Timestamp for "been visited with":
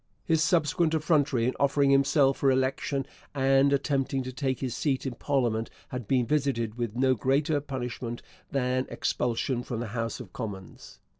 6.07-6.95